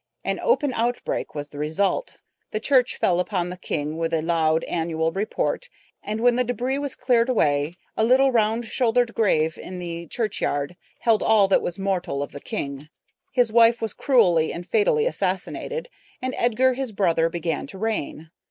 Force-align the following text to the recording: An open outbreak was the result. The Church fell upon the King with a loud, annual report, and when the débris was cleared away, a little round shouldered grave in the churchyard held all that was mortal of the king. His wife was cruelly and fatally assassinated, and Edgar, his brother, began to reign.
An 0.23 0.39
open 0.39 0.73
outbreak 0.73 1.35
was 1.35 1.49
the 1.49 1.59
result. 1.59 2.17
The 2.49 2.59
Church 2.59 2.97
fell 2.97 3.19
upon 3.19 3.49
the 3.49 3.55
King 3.55 3.97
with 3.99 4.15
a 4.15 4.23
loud, 4.23 4.63
annual 4.63 5.11
report, 5.11 5.69
and 6.03 6.21
when 6.21 6.37
the 6.37 6.43
débris 6.43 6.81
was 6.81 6.95
cleared 6.95 7.29
away, 7.29 7.77
a 7.95 8.03
little 8.03 8.31
round 8.31 8.65
shouldered 8.65 9.13
grave 9.13 9.59
in 9.59 9.77
the 9.77 10.07
churchyard 10.07 10.75
held 11.01 11.21
all 11.21 11.47
that 11.49 11.61
was 11.61 11.77
mortal 11.77 12.23
of 12.23 12.31
the 12.31 12.41
king. 12.41 12.89
His 13.31 13.51
wife 13.51 13.79
was 13.79 13.93
cruelly 13.93 14.51
and 14.51 14.65
fatally 14.65 15.05
assassinated, 15.05 15.87
and 16.19 16.33
Edgar, 16.35 16.73
his 16.73 16.91
brother, 16.91 17.29
began 17.29 17.67
to 17.67 17.77
reign. 17.77 18.31